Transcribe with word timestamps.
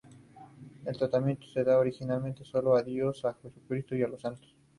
El 0.83 0.97
tratamiento 0.97 1.45
se 1.45 1.63
daba 1.63 1.77
originalmente 1.81 2.43
sólo 2.43 2.75
a 2.75 2.81
Dios, 2.81 3.23
a 3.23 3.35
Jesucristo 3.35 3.95
y 3.95 4.01
a 4.01 4.07
los 4.07 4.19
santos. 4.21 4.55